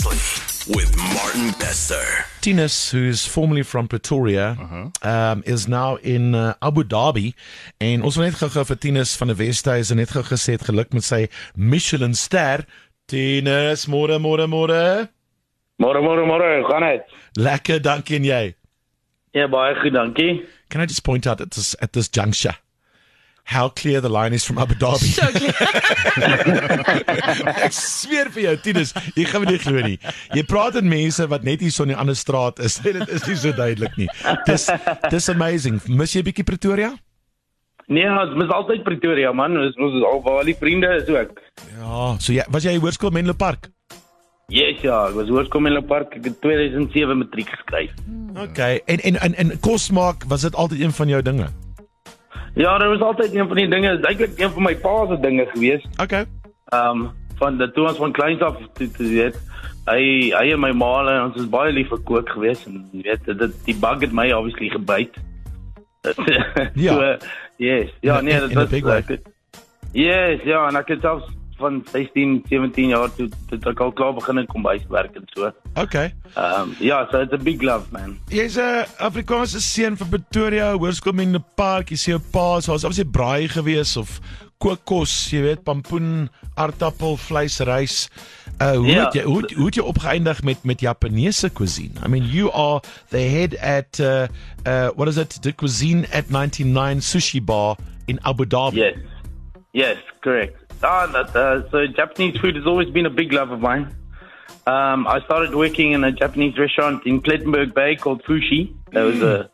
Seriously, 0.00 0.74
with 0.74 0.96
Martin 0.96 1.50
Bester. 1.58 2.24
Tinus, 2.40 2.90
who's 2.90 3.26
formerly 3.26 3.62
from 3.62 3.86
Pretoria, 3.86 4.56
um, 5.02 5.42
is 5.44 5.68
now 5.68 5.96
in 5.96 6.34
uh, 6.34 6.54
Abu 6.62 6.84
Dhabi. 6.84 7.34
En 7.80 8.02
ons 8.02 8.16
wil 8.16 8.30
net 8.30 8.38
gou-gou 8.40 8.64
vir 8.70 8.78
Tinus 8.80 9.12
van 9.20 9.28
die 9.32 9.36
Wesduis 9.36 9.90
net 9.92 10.14
gou 10.14 10.22
gesê 10.24 10.56
het 10.56 10.64
geluk 10.68 10.94
met 10.96 11.04
sy 11.04 11.26
Michelin 11.54 12.16
ster. 12.16 12.64
Tinus, 13.12 13.84
môre, 13.92 14.16
môre, 14.22 14.48
môre. 14.48 14.80
Môre 15.80 16.00
môre 16.04 16.24
môre, 16.28 16.48
gaan 16.70 16.86
dit? 16.86 17.14
Lekker, 17.36 17.84
dankie 17.84 18.20
en 18.20 18.30
jy. 18.30 18.42
Ja, 19.36 19.50
baie 19.52 19.76
goed, 19.82 19.92
dankie. 19.96 20.46
Can 20.70 20.80
I 20.80 20.88
just 20.88 21.04
point 21.04 21.26
out 21.26 21.40
at 21.44 21.52
this 21.52 21.74
at 21.82 21.92
this 21.92 22.08
juncture 22.08 22.56
how 23.44 23.68
clear 23.68 24.00
the 24.00 24.08
line 24.08 24.32
is 24.32 24.44
from 24.44 24.58
Abu 24.58 24.74
Dhabi? 24.74 25.10
So 25.10 25.26
clear. 25.32 25.54
Ek 27.66 27.74
sweer 27.74 28.30
vir 28.34 28.42
jou, 28.44 28.54
Tinus, 28.64 28.94
jy 29.16 29.26
gaan 29.28 29.44
my 29.44 29.50
nie 29.50 29.60
glo 29.62 29.82
nie. 29.84 29.98
Jy 30.36 30.44
praat 30.48 30.78
met 30.80 30.90
mense 30.92 31.26
wat 31.30 31.46
net 31.46 31.64
hier 31.64 31.74
so 31.74 31.86
in 31.86 31.94
die 31.94 31.98
ander 31.98 32.18
straat 32.18 32.60
is. 32.62 32.78
Dit 32.86 33.08
is 33.08 33.26
nie 33.26 33.38
so 33.40 33.52
duidelik 33.56 33.96
nie. 34.00 34.08
Dis 34.48 34.68
dis 35.10 35.30
amazing. 35.32 35.80
Mis 35.88 36.14
jy 36.14 36.22
'n 36.24 36.30
bietjie 36.30 36.46
Pretoria? 36.46 36.92
Nee, 37.90 38.06
ons 38.06 38.36
mis 38.38 38.50
altyd 38.54 38.84
Pretoria 38.86 39.32
man, 39.34 39.58
ons 39.58 39.76
ons 39.76 40.02
al 40.06 40.22
waar 40.22 40.44
al 40.44 40.52
die 40.52 40.58
vriende 40.58 40.94
is 41.00 41.10
ook. 41.10 41.42
Ja, 41.74 42.16
so 42.18 42.32
jy 42.32 42.46
was 42.48 42.64
jy 42.64 42.78
in 42.78 42.82
Hoërskool 42.84 43.10
Menlo 43.10 43.34
Park? 43.34 43.70
Yes 44.50 44.80
ja, 44.82 45.04
ek 45.06 45.14
was 45.14 45.28
hoërskool 45.30 45.68
in 45.70 45.78
Park, 45.86 46.16
ek 46.18 46.24
het 46.26 46.40
2007 46.42 47.18
matriek 47.22 47.50
geskryf. 47.54 47.92
Okay. 48.34 48.80
En 48.90 48.98
en 49.06 49.18
en, 49.22 49.34
en 49.34 49.52
kos 49.62 49.90
maak, 49.94 50.26
was 50.26 50.42
dit 50.42 50.54
altyd 50.54 50.80
een 50.80 50.94
van 50.96 51.08
jou 51.08 51.22
dinge? 51.22 51.46
Ja, 52.54 52.78
dit 52.78 52.88
was 52.88 53.00
altyd 53.00 53.34
een 53.34 53.46
van 53.48 53.56
die 53.56 53.68
dinge, 53.68 53.98
eintlik 54.00 54.38
een 54.38 54.50
van 54.50 54.62
my 54.62 54.74
pa 54.76 55.06
se 55.08 55.20
dinge 55.20 55.46
gewees. 55.54 55.84
Okay. 56.02 56.24
Ehm 56.74 57.00
um, 57.00 57.10
van 57.40 57.56
die 57.58 57.70
toe 57.72 57.86
ons 57.88 57.96
van 57.96 58.12
kleins 58.12 58.40
af 58.40 58.56
toe 58.76 58.90
toe 58.90 59.06
weet 59.08 59.36
hy 59.86 60.02
hy 60.36 60.50
en 60.52 60.60
my 60.60 60.70
ma 60.76 60.90
en 61.08 61.22
ons 61.30 61.36
is 61.40 61.48
baie 61.48 61.72
lief 61.72 61.88
vir 61.88 62.02
kook 62.04 62.28
gewees 62.28 62.66
en 62.68 62.82
jy 62.92 63.02
weet 63.06 63.24
dit 63.38 63.54
die 63.64 63.74
bug 63.80 64.00
het 64.04 64.12
my 64.12 64.26
obviously 64.36 64.68
gebyt. 64.68 65.16
Ja. 66.74 66.92
so, 66.94 67.16
yes. 67.56 67.90
Ja, 68.00 68.20
nee, 68.20 68.40
dit 68.40 68.52
was 68.54 68.70
het- 68.70 69.20
Yes, 69.92 70.40
ja, 70.44 70.68
en 70.68 70.76
ek 70.76 70.88
het 70.88 71.00
selfs 71.00 71.26
van 71.60 71.82
16, 71.92 72.44
17 72.48 72.88
jaar 72.94 73.08
toe 73.14 73.28
toe 73.28 73.58
het 73.58 73.66
ek 73.70 73.80
al 73.84 73.92
klaar 73.92 74.14
begin 74.16 74.38
in 74.42 74.46
kombuiswerk 74.50 75.14
en 75.20 75.28
so. 75.34 75.50
Okay. 75.76 76.14
Ehm 76.34 76.60
um, 76.60 76.74
ja, 76.80 77.06
so 77.10 77.20
it's 77.20 77.32
a 77.32 77.38
big 77.38 77.62
love 77.62 77.86
man. 77.92 78.18
Jy's 78.28 78.56
'n 78.58 78.84
Afrikaanse 78.98 79.60
seun 79.60 79.96
van 79.96 80.08
Pretoria, 80.08 80.72
Hoërskool 80.76 81.12
Menlo 81.14 81.44
Park. 81.54 81.90
Jy 81.90 81.96
sê 81.96 82.10
jou 82.16 82.20
pa, 82.32 82.60
so 82.60 82.72
was 82.72 82.84
obviously 82.84 83.10
braai 83.10 83.48
gewees 83.48 83.96
of 83.96 84.20
kookkos, 84.60 85.30
jy 85.32 85.40
weet, 85.40 85.62
pampoen, 85.64 86.28
aardappel, 86.54 87.16
vleis, 87.16 87.58
rys. 87.64 88.08
Uh 88.60 88.74
hoe 88.76 88.86
Ja. 88.86 89.04
het 89.04 89.14
jy 89.14 89.22
hoe, 89.22 89.40
het- 89.40 89.52
hoe 89.56 89.66
het 89.66 89.74
jy 89.74 89.82
opgeëindig 89.82 90.42
met 90.42 90.64
met 90.64 90.80
Japaneese 90.80 91.48
cuisine? 91.52 91.94
I 92.04 92.08
mean, 92.08 92.24
you 92.28 92.50
are 92.52 92.80
the 93.08 93.18
head 93.18 93.56
at 93.58 93.98
uh 94.00 94.26
uh 94.66 94.88
what 94.96 95.08
is 95.08 95.16
it? 95.16 95.42
The 95.42 95.52
cuisine 95.52 96.06
at 96.12 96.28
99 96.30 97.00
Sushi 97.00 97.40
Bar 97.44 97.76
in 98.06 98.18
Abu 98.22 98.44
Dhabi. 98.46 98.76
Yes. 98.76 98.96
Yes, 99.72 99.96
correct. 100.20 100.59
Ah, 100.82 101.04
uh, 101.04 101.70
so 101.70 101.86
Japanese 101.86 102.38
food 102.38 102.56
has 102.56 102.66
always 102.66 102.90
been 102.90 103.06
a 103.06 103.10
big 103.10 103.32
love 103.32 103.50
of 103.50 103.60
mine. 103.60 103.94
Um, 104.66 105.06
I 105.06 105.20
started 105.24 105.54
working 105.54 105.92
in 105.92 106.04
a 106.04 106.12
Japanese 106.12 106.58
restaurant 106.58 107.06
in 107.06 107.20
Plettenberg 107.20 107.74
Bay 107.74 107.96
called 107.96 108.22
Fushi. 108.24 108.74
That 108.92 109.02
was 109.02 109.22
a 109.22 109.50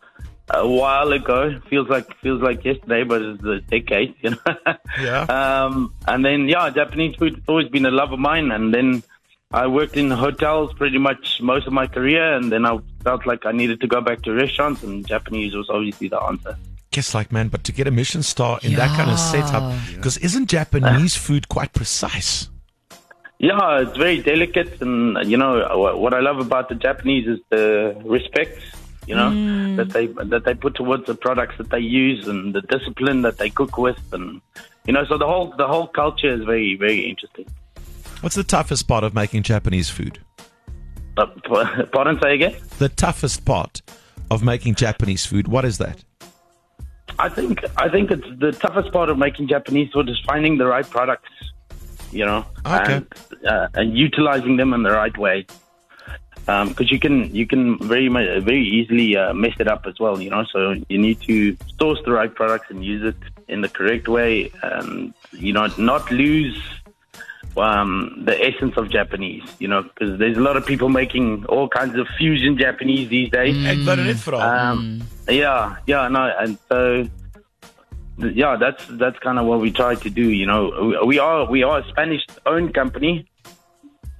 a 0.51 0.69
while 0.69 1.13
ago. 1.13 1.59
Feels 1.69 1.89
like 1.89 2.17
feels 2.19 2.41
like 2.43 2.65
yesterday, 2.65 3.03
but 3.03 3.23
it's 3.23 3.43
a 3.45 3.61
decade, 3.61 4.15
you 4.21 4.31
know. 4.31 4.57
Yeah. 5.01 5.23
Um, 5.23 5.93
and 6.07 6.25
then 6.25 6.49
yeah, 6.49 6.71
Japanese 6.71 7.17
food 7.17 7.35
has 7.35 7.45
always 7.49 7.69
been 7.69 7.87
a 7.87 7.91
love 7.91 8.13
of 8.13 8.19
mine. 8.19 8.51
And 8.51 8.73
then 8.73 9.03
I 9.53 9.67
worked 9.67 9.97
in 9.97 10.11
hotels 10.11 10.73
pretty 10.75 10.99
much 10.99 11.41
most 11.41 11.67
of 11.67 11.73
my 11.73 11.87
career, 11.87 12.35
and 12.35 12.51
then 12.51 12.65
I 12.67 12.79
felt 13.05 13.27
like 13.27 13.47
I 13.47 13.53
needed 13.53 13.81
to 13.81 13.87
go 13.87 14.01
back 14.01 14.23
to 14.23 14.33
restaurants, 14.33 14.83
and 14.83 15.07
Japanese 15.07 15.55
was 15.55 15.69
obviously 15.71 16.09
the 16.09 16.21
answer. 16.21 16.57
Guess 16.97 17.15
like 17.15 17.31
man, 17.31 17.49
but 17.49 17.63
to 17.65 17.73
get 17.73 17.87
a 17.87 17.91
Michelin 17.91 18.23
star 18.23 18.59
in 18.63 18.73
that 18.77 18.89
kind 18.97 19.11
of 19.11 19.19
setup, 19.19 19.71
because 19.95 20.17
isn't 20.17 20.49
Japanese 20.49 21.15
food 21.15 21.47
quite 21.47 21.75
precise? 21.75 22.49
Yeah, 23.39 23.83
it's 23.83 23.99
very 23.99 24.23
delicate, 24.23 24.81
and 24.81 25.31
you 25.31 25.37
know 25.37 25.77
what 25.99 26.15
I 26.15 26.21
love 26.21 26.39
about 26.39 26.71
the 26.71 26.75
Japanese 26.75 27.29
is 27.29 27.39
the 27.51 28.01
respect. 28.03 28.59
You 29.07 29.15
know 29.15 29.77
that 29.77 29.91
they 29.91 30.07
that 30.07 30.45
they 30.47 30.55
put 30.55 30.75
towards 30.75 31.05
the 31.05 31.15
products 31.15 31.59
that 31.59 31.69
they 31.69 31.81
use 31.81 32.29
and 32.29 32.55
the 32.55 32.63
discipline 32.63 33.21
that 33.21 33.37
they 33.37 33.51
cook 33.51 33.77
with, 33.77 34.01
and 34.15 34.41
you 34.87 34.95
know, 34.95 35.05
so 35.05 35.19
the 35.19 35.27
whole 35.27 35.53
the 35.59 35.67
whole 35.67 35.89
culture 35.89 36.33
is 36.33 36.45
very 36.45 36.77
very 36.77 37.07
interesting. 37.07 37.45
What's 38.23 38.37
the 38.37 38.43
toughest 38.43 38.89
part 38.89 39.05
of 39.05 39.13
making 39.13 39.43
Japanese 39.43 39.91
food? 39.91 40.19
Uh, 41.19 41.27
pardon, 41.93 42.19
say 42.23 42.37
again. 42.37 42.57
The 42.79 42.89
toughest 42.89 43.45
part 43.45 43.83
of 44.31 44.43
making 44.43 44.77
Japanese 44.77 45.27
food, 45.27 45.47
what 45.47 45.67
is 45.67 45.77
that? 45.77 46.03
I 47.19 47.29
think 47.29 47.65
I 47.77 47.89
think 47.89 48.11
it's 48.11 48.27
the 48.39 48.53
toughest 48.53 48.93
part 48.93 49.09
of 49.09 49.19
making 49.19 49.49
Japanese 49.49 49.93
food 49.93 50.09
is 50.09 50.19
finding 50.27 50.59
the 50.59 50.67
right 50.67 50.89
products, 50.89 51.31
you 52.13 52.25
know, 52.25 52.45
Okay. 52.67 52.95
and 52.95 53.07
uh, 53.47 53.69
and 53.75 53.97
utilizing 53.97 54.57
them 54.57 54.75
in 54.75 54.83
the 54.83 54.91
right 54.91 55.17
way. 55.17 55.47
Because 56.47 56.93
you 56.93 57.01
can 57.01 57.35
you 57.35 57.47
can 57.47 57.79
very 57.79 58.09
very 58.09 58.65
easily 58.65 59.17
uh, 59.17 59.35
mess 59.35 59.55
it 59.59 59.67
up 59.67 59.85
as 59.87 59.99
well, 59.99 60.21
you 60.21 60.31
know. 60.31 60.45
So 60.53 60.75
you 60.89 60.99
need 60.99 61.21
to 61.23 61.57
source 61.79 61.99
the 62.05 62.13
right 62.13 62.33
products 62.33 62.71
and 62.71 62.85
use 62.85 63.03
it 63.03 63.17
in 63.49 63.63
the 63.63 63.69
correct 63.69 64.07
way, 64.09 64.53
and 64.63 65.13
you 65.33 65.53
know 65.53 65.67
not 65.79 66.09
lose 66.11 66.57
um, 67.57 68.23
the 68.25 68.37
essence 68.41 68.77
of 68.77 68.91
Japanese, 68.91 69.43
you 69.59 69.69
know, 69.69 69.83
because 69.83 70.19
there's 70.19 70.37
a 70.37 70.41
lot 70.41 70.57
of 70.57 70.67
people 70.67 70.89
making 70.89 71.45
all 71.47 71.69
kinds 71.69 71.99
of 71.99 72.07
fusion 72.19 72.59
Japanese 72.59 73.09
these 73.09 73.31
days. 73.31 73.57
Ek 73.67 73.79
wou 73.87 73.97
dit. 73.97 74.29
Um, 74.35 75.03
yeah, 75.29 75.77
yeah, 75.87 76.09
no, 76.09 76.33
and 76.39 76.59
so 76.69 77.09
yeah, 78.19 78.57
that's 78.57 78.85
that's 78.93 79.19
kind 79.19 79.39
of 79.39 79.47
what 79.47 79.61
we 79.61 79.71
try 79.71 79.95
to 79.95 80.11
do. 80.11 80.31
You 80.31 80.47
know, 80.47 80.97
we, 81.01 81.07
we 81.07 81.19
are 81.19 81.51
we 81.51 81.63
are 81.63 81.81
a 81.81 81.89
Spanish-owned 81.89 82.75
company, 82.75 83.29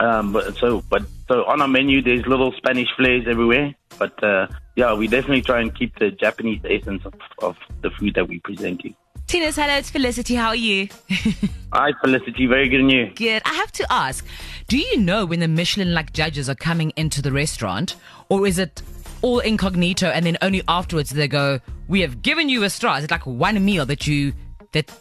um, 0.01 0.33
but 0.33 0.57
so 0.57 0.83
but 0.89 1.03
so 1.29 1.45
on 1.45 1.61
our 1.63 1.69
menu 1.69 2.03
there's 2.03 2.27
little 2.27 2.53
Spanish 2.53 2.89
flares 2.97 3.27
everywhere. 3.29 3.75
But 3.99 4.23
uh, 4.23 4.49
yeah, 4.77 4.95
we 4.95 5.09
definitely 5.09 5.43
try 5.43 5.61
and 5.61 5.75
keep 5.75 5.99
the 5.99 6.11
Japanese 6.11 6.61
essence 6.69 7.05
of, 7.05 7.15
of 7.41 7.57
the 7.83 7.91
food 7.91 8.15
that 8.15 8.29
we 8.29 8.41
present 8.41 8.85
you. 8.85 8.95
Tinus 9.27 9.57
hello, 9.57 9.75
it's 9.75 9.91
Felicity. 9.91 10.37
How 10.37 10.49
are 10.49 10.57
you? 10.57 10.89
Hi, 11.73 11.93
Felicity, 12.01 12.47
very 12.47 12.69
good 12.69 12.81
and 12.81 12.93
you. 12.93 13.11
Good. 13.13 13.43
I 13.45 13.55
have 13.55 13.73
to 13.73 13.93
ask, 13.93 14.25
do 14.69 14.79
you 14.79 14.99
know 14.99 15.27
when 15.27 15.41
the 15.41 15.49
Michelin 15.49 15.93
like 15.95 16.13
judges 16.13 16.49
are 16.49 16.55
coming 16.55 16.93
into 16.95 17.21
the 17.21 17.33
restaurant, 17.33 17.97
or 18.29 18.47
is 18.47 18.61
it 18.61 18.83
all 19.23 19.41
incognito 19.41 20.07
and 20.07 20.25
then 20.25 20.39
only 20.43 20.63
afterwards 20.69 21.11
they 21.11 21.27
go, 21.27 21.59
"We 21.89 22.03
have 22.03 22.23
given 22.23 22.49
you 22.49 22.63
a 22.63 22.71
star"? 22.71 22.99
Is 22.99 23.05
it 23.05 23.11
like 23.11 23.27
one 23.27 23.65
meal 23.65 23.85
that 23.87 24.07
you 24.07 24.33
that 24.71 24.93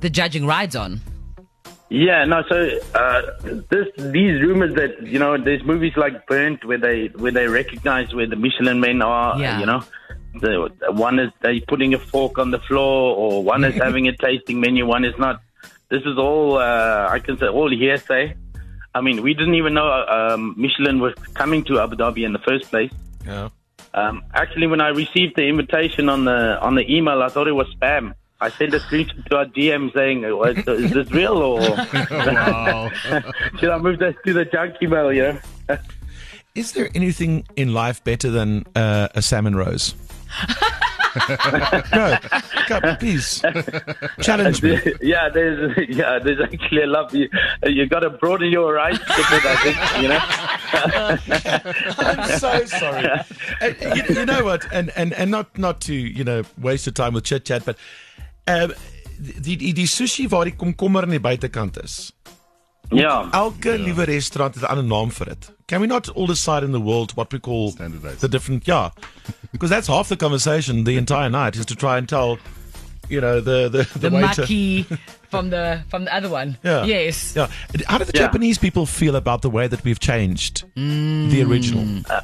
the 0.00 0.10
judging 0.10 0.46
rides 0.46 0.74
on? 0.74 1.00
Yeah, 1.90 2.24
no. 2.24 2.42
So 2.48 2.78
uh, 2.94 3.22
this 3.70 3.86
these 3.96 4.42
rumors 4.42 4.74
that 4.74 5.06
you 5.06 5.20
know 5.20 5.38
there's 5.38 5.62
movies 5.62 5.92
like 5.96 6.26
Burnt 6.26 6.64
where 6.64 6.78
they 6.78 7.06
where 7.14 7.32
they 7.32 7.46
recognize 7.46 8.12
where 8.14 8.26
the 8.26 8.36
Michelin 8.36 8.80
men 8.80 9.00
are. 9.00 9.38
Yeah. 9.38 9.60
You 9.60 9.66
know, 9.66 9.84
the 10.34 10.70
one 10.92 11.18
is 11.18 11.30
they 11.40 11.60
putting 11.60 11.94
a 11.94 11.98
fork 11.98 12.38
on 12.38 12.50
the 12.50 12.58
floor, 12.60 13.16
or 13.16 13.42
one 13.42 13.64
is 13.64 13.74
having 13.82 14.08
a 14.08 14.16
tasting 14.16 14.60
menu, 14.60 14.86
one 14.86 15.04
is 15.04 15.16
not. 15.18 15.40
This 15.88 16.02
is 16.04 16.18
all 16.18 16.58
uh, 16.58 17.08
I 17.10 17.18
can 17.18 17.36
say 17.38 17.46
all 17.48 17.68
hearsay. 17.70 18.34
I 18.94 19.00
mean, 19.00 19.22
we 19.22 19.34
didn't 19.34 19.54
even 19.54 19.74
know 19.74 19.88
um, 19.88 20.54
Michelin 20.56 20.98
was 21.00 21.14
coming 21.34 21.62
to 21.64 21.80
Abu 21.80 21.96
Dhabi 21.96 22.24
in 22.24 22.32
the 22.32 22.40
first 22.40 22.70
place. 22.70 22.90
Ja. 23.24 23.48
Um, 23.94 24.22
actually, 24.34 24.66
when 24.66 24.80
I 24.80 24.88
received 24.88 25.36
the 25.36 25.46
invitation 25.48 26.08
on 26.08 26.24
the 26.24 26.60
on 26.60 26.74
the 26.76 26.92
email, 26.92 27.22
I 27.22 27.28
thought 27.28 27.48
it 27.48 27.52
was 27.52 27.66
spam. 27.74 28.14
I 28.40 28.48
sent 28.50 28.72
a 28.72 28.78
screenshot 28.78 29.24
to 29.26 29.36
our 29.38 29.44
DM 29.46 29.92
saying, 29.92 30.22
"What- 30.36 30.66
"Is 30.66 30.92
this 30.92 31.10
real 31.10 31.36
or 31.36 31.60
should 33.58 33.68
I 33.68 33.78
move 33.78 33.98
this 33.98 34.14
to 34.24 34.32
the 34.32 34.44
junk 34.44 34.76
email?" 34.82 35.12
You 35.12 35.38
know? 35.68 35.78
Is 36.54 36.72
there 36.72 36.88
anything 36.94 37.46
in 37.56 37.74
life 37.74 38.02
better 38.02 38.30
than 38.30 38.64
uh, 38.74 39.08
a 39.14 39.22
salmon 39.22 39.54
rose? 39.54 39.94
Go, 41.90 42.80
go, 42.80 42.96
please. 42.96 43.42
Challenge 44.22 44.62
me. 44.62 44.78
yeah, 45.00 45.28
there's 45.28 45.76
yeah, 45.88 46.18
there's 46.18 46.40
actually 46.40 46.82
a 46.82 46.86
lot. 46.86 47.12
You 47.12 47.28
you 47.64 47.86
got 47.86 48.00
to 48.00 48.10
broaden 48.10 48.50
your 48.50 48.72
horizons 48.72 49.02
a 49.08 49.24
bit, 49.30 49.44
I 49.44 49.56
think. 49.62 49.76
You 50.02 50.08
know. 50.08 50.20
I'm 51.98 52.38
so 52.38 52.64
sorry. 52.66 53.08
And, 53.60 53.76
you, 53.96 54.20
you 54.20 54.26
know 54.26 54.44
what? 54.44 54.66
And, 54.72 54.90
and 54.96 55.12
and 55.14 55.30
not 55.30 55.58
not 55.58 55.80
to 55.82 55.94
you 55.94 56.24
know 56.24 56.42
waste 56.58 56.86
your 56.86 56.92
time 56.92 57.14
with 57.14 57.24
chit 57.24 57.44
chat, 57.44 57.64
but 57.64 57.76
um, 58.46 58.72
die 59.18 59.56
die 59.56 59.72
die 59.72 59.86
sushi 59.86 60.28
waar 60.28 60.44
die 60.44 60.56
komkommer 60.56 61.02
aan 61.02 61.10
die 61.10 61.20
buitekant 61.20 61.82
is. 61.82 62.12
Yeah. 62.90 63.28
Elke 63.30 63.78
liewe 63.78 64.04
restaurant 64.04 64.54
het 64.54 64.64
'n 64.64 64.66
ander 64.66 64.84
naam 64.84 65.10
vir 65.10 65.26
dit. 65.26 65.52
Can 65.70 65.80
we 65.80 65.86
not 65.86 66.08
all 66.10 66.26
decide 66.26 66.64
in 66.64 66.72
the 66.72 66.80
world 66.80 67.12
what 67.16 67.32
we 67.32 67.38
call 67.38 67.70
Standardise. 67.72 68.18
the 68.18 68.28
different 68.28 68.66
yeah? 68.66 68.90
Because 69.52 69.70
that's 69.70 69.86
half 69.86 70.08
the 70.08 70.16
conversation 70.16 70.82
the 70.84 70.96
entire 70.96 71.30
night 71.30 71.54
is 71.56 71.64
to 71.66 71.76
try 71.76 71.96
and 71.98 72.08
tell 72.08 72.38
you 73.08 73.20
know 73.20 73.40
the 73.40 73.68
the 73.68 73.82
the, 73.98 74.08
The 74.08 74.10
waiter. 74.16 74.42
maki 74.42 74.98
from 75.30 75.50
the 75.50 75.82
from 75.88 76.04
the 76.06 76.12
other 76.14 76.28
one. 76.28 76.58
Yeah. 76.64 76.84
Yes. 76.84 77.34
Yeah. 77.36 77.46
How 77.86 77.98
do 77.98 78.04
the 78.04 78.12
Yeah. 78.14 78.22
Japanese 78.26 78.58
people 78.58 78.84
feel 78.84 79.14
about 79.14 79.42
the 79.42 79.50
way 79.50 79.68
that 79.68 79.84
we've 79.84 80.00
changed 80.00 80.64
the 80.74 81.42
original? 81.48 81.84
Uh, 82.10 82.20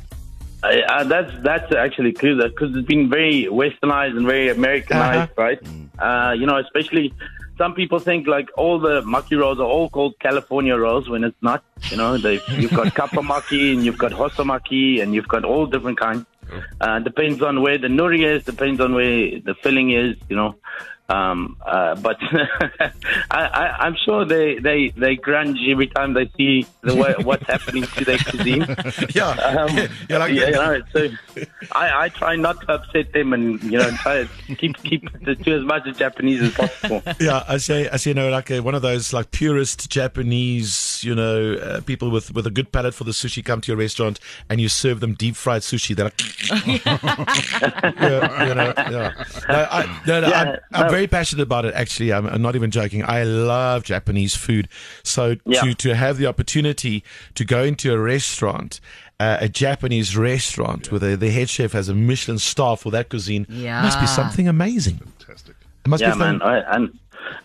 uh, 0.66 1.04
that's 1.04 1.32
that's 1.44 1.72
actually 1.74 2.12
true 2.14 2.34
because 2.42 2.74
it's 2.76 2.88
been 2.88 3.08
very 3.08 3.46
westernized 3.62 4.16
and 4.16 4.26
very 4.26 4.48
Americanized, 4.48 5.30
Uh-huh. 5.30 5.42
right? 5.46 5.60
Uh, 6.00 6.32
you 6.32 6.46
know, 6.46 6.58
especially 6.58 7.12
some 7.58 7.74
people 7.74 7.98
think 7.98 8.26
like 8.26 8.48
all 8.56 8.78
the 8.78 9.02
maki 9.02 9.38
rolls 9.38 9.58
are 9.58 9.66
all 9.66 9.88
called 9.88 10.18
California 10.20 10.76
rolls 10.76 11.08
when 11.08 11.24
it's 11.24 11.36
not. 11.40 11.64
You 11.90 11.96
know, 11.96 12.18
they 12.18 12.40
you've 12.48 12.72
got 12.72 12.94
kappa 12.98 13.16
maki 13.16 13.72
and 13.72 13.84
you've 13.84 13.98
got 13.98 14.12
hosomaki 14.12 15.02
and 15.02 15.14
you've 15.14 15.28
got 15.28 15.44
all 15.44 15.66
different 15.66 15.98
kinds. 15.98 16.26
Uh, 16.80 17.00
depends 17.00 17.42
on 17.42 17.62
where 17.62 17.76
the 17.76 17.88
nori 17.88 18.24
is, 18.24 18.44
depends 18.44 18.80
on 18.80 18.94
where 18.94 19.40
the 19.40 19.54
filling 19.62 19.90
is. 19.90 20.16
You 20.28 20.36
know. 20.36 20.54
Um, 21.08 21.56
uh, 21.64 21.94
but 21.96 22.16
I, 22.32 22.90
I, 23.30 23.76
I'm 23.86 23.96
sure 24.04 24.24
they, 24.24 24.58
they, 24.58 24.88
they 24.96 25.16
grunge 25.16 25.56
every 25.70 25.86
time 25.86 26.14
they 26.14 26.28
see 26.36 26.66
the 26.82 26.96
way, 26.96 27.14
what's 27.22 27.46
happening 27.46 27.84
to 27.84 28.04
their 28.04 28.18
cuisine. 28.18 28.66
Yeah. 29.14 29.30
Um, 29.30 29.88
yeah, 30.08 30.18
like, 30.18 30.32
yeah, 30.32 30.46
you 30.46 30.52
know, 30.52 30.80
so 30.92 31.08
I, 31.72 32.04
I 32.04 32.08
try 32.08 32.36
not 32.36 32.60
to 32.62 32.72
upset 32.74 33.12
them 33.12 33.32
and 33.32 33.62
you 33.62 33.78
know 33.78 33.90
try 33.92 34.24
to 34.24 34.54
keep 34.56 34.76
keep 34.82 35.02
the, 35.24 35.34
to 35.34 35.54
as 35.54 35.62
much 35.62 35.84
Japanese 35.96 36.42
as 36.42 36.54
possible. 36.54 37.02
yeah, 37.20 37.44
as 37.48 37.68
you, 37.68 37.88
as 37.92 38.04
you 38.04 38.14
know, 38.14 38.28
like 38.30 38.50
uh, 38.50 38.62
one 38.62 38.74
of 38.74 38.82
those 38.82 39.12
like 39.12 39.30
purist 39.30 39.88
Japanese, 39.90 41.02
you 41.04 41.14
know, 41.14 41.54
uh, 41.54 41.80
people 41.82 42.10
with 42.10 42.34
with 42.34 42.46
a 42.46 42.50
good 42.50 42.72
palate 42.72 42.94
for 42.94 43.04
the 43.04 43.12
sushi 43.12 43.44
come 43.44 43.60
to 43.60 43.72
your 43.72 43.78
restaurant 43.78 44.18
and 44.48 44.60
you 44.60 44.68
serve 44.68 45.00
them 45.00 45.14
deep 45.14 45.36
fried 45.36 45.62
sushi. 45.62 45.94
They're 45.94 46.06
like, 46.06 46.20
yeah, 48.00 48.48
you 48.48 48.54
know, 48.54 48.72
yeah. 48.76 49.24
No, 49.48 49.68
I, 49.70 50.02
no, 50.06 50.20
no, 50.20 50.28
Yeah, 50.28 50.40
I'm, 50.40 50.58
I'm 50.72 50.86
no. 50.86 50.95
Very 50.96 51.06
passionate 51.06 51.42
about 51.42 51.64
it. 51.64 51.74
Actually, 51.74 52.12
I'm, 52.12 52.26
I'm 52.26 52.42
not 52.42 52.54
even 52.56 52.70
joking. 52.70 53.04
I 53.04 53.22
love 53.24 53.82
Japanese 53.84 54.34
food. 54.34 54.68
So 55.02 55.36
Yeah. 55.44 55.60
to 55.62 55.74
to 55.74 55.94
have 55.94 56.16
the 56.18 56.26
opportunity 56.26 57.02
to 57.34 57.44
go 57.44 57.62
into 57.70 57.92
a 57.92 57.98
restaurant. 57.98 58.80
Uh, 59.18 59.38
a 59.40 59.48
Japanese 59.48 60.14
restaurant 60.14 60.90
where 60.90 60.98
the, 61.00 61.16
the 61.16 61.30
head 61.30 61.48
chef 61.48 61.72
has 61.72 61.88
a 61.88 61.94
Michelin 61.94 62.38
star 62.38 62.76
for 62.76 62.90
that 62.90 63.08
cuisine 63.08 63.46
Yeah. 63.48 63.80
must 63.82 63.98
be 63.98 64.06
something 64.06 64.46
amazing. 64.46 64.96
Fantastic. 64.98 65.56
It 65.84 65.88
must 65.88 66.02
Yeah, 66.02 66.12
be 66.12 66.18
man, 66.18 66.42
I, 66.42 66.58
and 66.74 66.84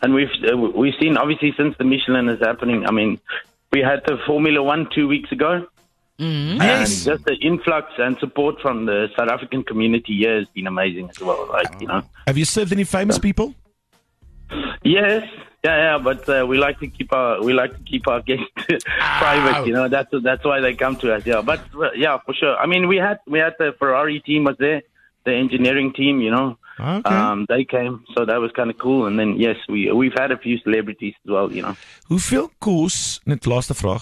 and 0.02 0.14
we've 0.14 0.28
uh, 0.52 0.58
we've 0.82 0.94
seen 1.02 1.16
obviously 1.16 1.54
since 1.56 1.74
the 1.78 1.86
Michelin 1.86 2.28
is 2.28 2.40
happening. 2.50 2.80
I 2.90 2.92
mean, 2.92 3.20
we 3.72 3.80
had 3.80 4.00
the 4.06 4.18
Formula 4.28 4.62
One 4.62 4.84
two 4.94 5.08
weeks 5.08 5.32
ago. 5.32 5.52
Yes. 6.22 7.06
And 7.06 7.06
just 7.12 7.26
the 7.26 7.36
influx 7.42 7.88
and 7.98 8.18
support 8.20 8.60
from 8.62 8.86
the 8.86 9.08
South 9.18 9.30
African 9.30 9.64
community 9.64 10.14
here 10.18 10.38
has 10.40 10.48
been 10.54 10.68
amazing 10.68 11.10
as 11.10 11.20
well. 11.20 11.48
Like 11.52 11.82
you 11.82 11.88
know, 11.88 12.02
Have 12.28 12.38
you 12.38 12.46
served 12.46 12.72
any 12.72 12.84
famous 12.84 13.18
people? 13.18 13.56
yes, 14.84 15.24
yeah, 15.64 15.78
yeah, 15.78 15.98
but 15.98 16.28
uh, 16.30 16.46
we 16.48 16.58
like 16.58 16.80
to 16.80 16.88
keep 16.88 17.14
our 17.14 17.42
we 17.44 17.54
like 17.54 17.72
to 17.78 17.84
keep 17.84 18.08
our 18.08 18.22
guests 18.30 18.46
private. 19.20 19.68
You 19.68 19.74
know, 19.74 19.88
that's 19.88 20.14
that's 20.24 20.44
why 20.46 20.60
they 20.60 20.74
come 20.74 20.96
to 20.98 21.14
us. 21.14 21.26
Yeah, 21.26 21.42
but 21.42 21.60
uh, 21.76 21.92
yeah, 21.96 22.18
for 22.26 22.34
sure. 22.34 22.56
I 22.58 22.66
mean, 22.66 22.88
we 22.88 22.98
had 22.98 23.20
we 23.28 23.40
had 23.40 23.54
the 23.60 23.74
Ferrari 23.80 24.20
team 24.20 24.44
was 24.46 24.58
there, 24.60 24.82
the 25.26 25.34
engineering 25.34 25.94
team. 25.94 26.22
You 26.22 26.32
know, 26.32 26.58
Okay. 26.80 27.10
um, 27.16 27.46
they 27.48 27.64
came, 27.64 28.04
so 28.16 28.26
that 28.26 28.40
was 28.42 28.52
kind 28.54 28.70
of 28.72 28.78
cool. 28.78 29.06
And 29.06 29.20
then 29.20 29.36
yes, 29.40 29.58
we 29.70 29.92
we've 29.92 30.14
had 30.18 30.32
a 30.32 30.38
few 30.38 30.58
celebrities 30.60 31.14
as 31.26 31.30
well. 31.32 31.52
You 31.52 31.62
know, 31.62 31.76
Hoeveel 32.10 32.50
kos, 32.60 33.20
net 33.26 33.42
laaste 33.46 33.74
vraag, 33.76 34.02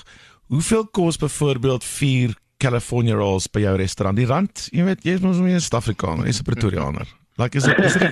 hoeveel 0.49 0.85
kos 0.91 1.17
byvoorbeeld 1.21 1.83
4 1.83 2.33
California 2.59 3.15
rolls 3.15 3.47
by 3.51 3.61
jou 3.63 3.75
restaurant? 3.79 4.17
Die 4.19 4.27
rand, 4.27 4.67
jy 4.75 4.83
weet, 4.83 5.03
jy 5.07 5.15
is 5.17 5.21
mos 5.23 5.37
meer 5.39 5.55
'n 5.59 5.63
Suid-Afrikaner, 5.63 6.25
jy's 6.27 6.41
'n 6.41 6.43
Pretoriaaner. 6.49 7.07
Like 7.39 7.55
is 7.55 7.65
it 7.67 7.77
is 7.79 7.95
it 7.95 8.03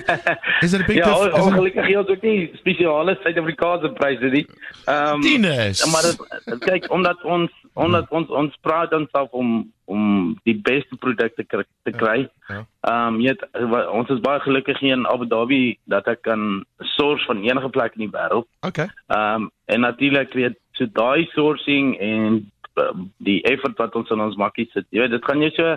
is 0.62 0.72
it 0.72 0.80
a 0.80 0.84
big 0.86 0.96
ja, 0.96 1.12
is 1.12 1.26
it- 1.26 1.32
ongelukkig 1.36 1.84
gee 1.84 1.98
ons 1.98 2.08
ook 2.08 2.22
nie 2.22 2.50
spesiale 2.56 3.18
Suid-Afrikaanse 3.22 3.92
pryse 3.92 4.24
nie. 4.32 4.46
Ehm 4.86 5.20
Tinus. 5.20 5.84
maar 5.92 6.02
dit 6.02 6.58
kyk 6.64 6.90
omdat 6.90 7.22
ons 7.24 7.50
omdat 7.74 8.06
ons 8.10 8.28
ons 8.30 8.56
praat 8.62 8.90
dan 8.90 9.06
self 9.12 9.28
om 9.32 9.70
om 9.84 10.34
die 10.44 10.56
beste 10.62 10.96
produkte 10.96 11.44
te 11.84 11.92
kry. 11.92 12.28
ja. 12.48 12.64
Ehm 12.88 13.20
jy 13.20 13.28
weet 13.36 13.68
wa- 13.70 13.88
ons 13.90 14.08
is 14.08 14.20
baie 14.20 14.40
gelukkig 14.40 14.78
hier 14.80 14.96
in 14.96 15.06
Abu 15.06 15.26
Dhabi 15.26 15.76
dat 15.84 16.06
ek 16.08 16.22
kan 16.22 16.64
source 16.96 17.24
van 17.26 17.42
enige 17.44 17.68
plek 17.68 17.92
in 17.96 18.08
die 18.08 18.18
wêreld. 18.18 18.46
Okay. 18.60 18.88
Ehm 19.08 19.48
en 19.66 19.80
natuurlik 19.80 20.32
weet 20.32 20.56
so 20.78 20.86
daai 20.98 21.26
sourcing 21.34 21.94
en 22.00 22.50
um, 22.78 23.08
die 23.18 23.40
effort 23.50 23.78
wat 23.82 23.96
ons 23.98 24.10
in 24.14 24.20
ons 24.24 24.38
makkies 24.40 24.70
sit. 24.74 24.86
Jy 24.94 25.00
weet 25.04 25.14
dit 25.16 25.24
gaan 25.26 25.42
jy 25.42 25.50
so 25.56 25.76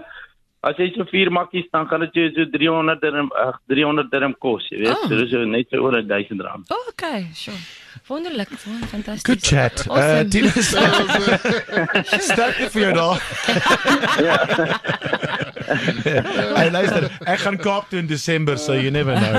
as 0.69 0.77
jy 0.77 0.91
so 0.93 1.03
vier 1.09 1.31
makkies 1.33 1.65
dan 1.73 1.87
gaan 1.89 2.03
dit 2.05 2.13
jou 2.19 2.27
so 2.35 2.45
300 2.53 3.01
dirham 3.01 3.29
ag 3.43 3.55
300 3.73 4.11
dirham 4.13 4.35
kos, 4.45 4.67
jy 4.69 4.83
weet. 4.83 4.93
Oh. 4.93 5.07
So 5.09 5.17
dis 5.17 5.31
so 5.33 5.45
net 5.49 5.67
so 5.73 5.81
oor 5.81 5.97
1000 5.97 6.43
rand. 6.45 6.69
Oh, 6.69 6.83
okay, 6.93 7.27
sure. 7.33 7.57
Wonderlik, 8.07 8.49
won- 8.65 8.85
fantasties. 8.91 9.23
Good 9.25 9.41
chat. 9.43 9.85
Uh, 9.87 9.93
Awesome. 9.93 10.29
Tinus. 10.29 10.69
Sterkte 12.29 12.69
vir 12.73 12.81
jou 12.87 12.93
daar. 12.99 13.17
Hey 16.57 16.69
luister, 16.71 17.07
ek 17.25 17.41
gaan 17.43 17.57
Kaap 17.61 17.89
toe 17.91 17.99
in 18.01 18.07
Desember, 18.09 18.57
so 18.59 18.73
you 18.77 18.91
never 18.91 19.15
know. 19.15 19.35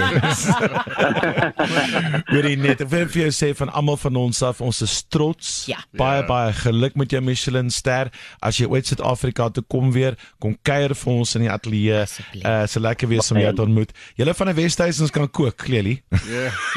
Hoorie 2.32 2.56
net, 2.61 2.82
ek 2.84 2.90
wil 2.93 3.06
vir 3.12 3.26
jou 3.26 3.32
sê 3.37 3.50
van 3.58 3.73
almal 3.76 3.99
van 4.00 4.19
ons 4.20 4.43
af, 4.46 4.62
ons 4.64 4.82
is 4.84 4.94
trots. 5.12 5.52
Ja. 5.70 5.81
Baie 5.99 6.25
baie 6.29 6.52
geluk 6.62 6.96
met 7.00 7.12
jou 7.12 7.23
Michelin 7.25 7.70
ster. 7.73 8.11
As 8.44 8.58
jy 8.61 8.69
ooit 8.70 8.88
Suid-Afrika 8.88 9.49
toe 9.55 9.64
kom 9.70 9.93
weer, 9.94 10.17
kom 10.43 10.56
kuier 10.67 10.94
vir 10.99 11.12
ons 11.12 11.37
in 11.38 11.46
die 11.46 11.52
ateljee. 11.52 12.05
Uh 12.43 12.62
so 12.73 12.81
lekker 12.82 13.11
wees 13.11 13.31
om 13.34 13.40
jou 13.40 13.52
te 13.56 13.64
ontmoet. 13.64 13.93
Julle 14.19 14.34
van 14.38 14.52
die 14.52 14.56
Westhuisens 14.62 15.12
kan 15.14 15.29
kook, 15.29 15.58
Clearly. 15.62 15.99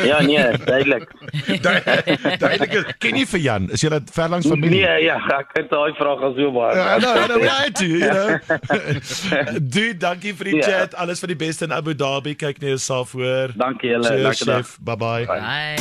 Ja 0.05 0.19
nee, 0.21 0.43
duidelik. 0.65 1.09
Duidelik. 1.65 2.95
Ken 3.01 3.17
jy 3.19 3.25
vir 3.29 3.41
Jan? 3.41 3.69
Is 3.73 3.83
julle 3.85 4.01
ver 4.13 4.29
langs 4.33 4.47
familie? 4.49 4.83
Nee, 4.83 5.05
ja, 5.07 5.17
ek 5.39 5.55
het 5.57 5.71
daai 5.71 5.95
vraag 5.97 6.23
al 6.27 6.35
so 6.37 6.51
baie. 6.55 6.75
I 6.75 6.99
know, 6.99 7.13
I 7.15 7.27
know, 7.27 7.39
we 7.41 7.49
had 7.49 7.75
to, 7.79 7.87
you 7.87 7.99
know. 7.99 9.44
Dude, 9.53 9.97
dankie 9.97 10.33
vir 10.36 10.45
die 10.45 10.56
Ja. 10.57 10.68
chat. 10.68 10.95
Alles 10.95 11.19
vir 11.19 11.27
die 11.27 11.36
beste 11.36 11.65
in 11.65 11.71
Abu 11.71 11.94
Dhabi. 11.95 12.36
Kyk 12.36 12.62
na 12.62 12.68
jouself 12.68 13.12
hoor. 13.13 13.50
Dankie 13.56 13.89
julle, 13.89 14.07
Cheers, 14.07 14.21
lekker 14.24 14.45
dag. 14.45 14.65
chef. 14.65 14.77
Bye 14.80 14.95
bye. 14.95 15.25
Bye. 15.25 15.75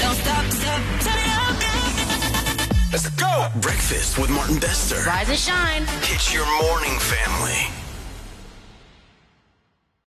Don't 0.00 0.16
stop, 0.16 0.44
stop, 0.50 0.82
turn 1.04 1.18
it 1.18 1.28
up. 1.28 2.92
Let's 2.92 3.08
go. 3.16 3.48
Breakfast 3.60 4.18
with 4.18 4.30
Martin 4.30 4.58
Bester. 4.58 4.96
Rise 5.06 5.28
and 5.28 5.38
shine. 5.38 5.82
It's 6.12 6.32
your 6.32 6.46
morning 6.62 6.98
family. 7.00 7.68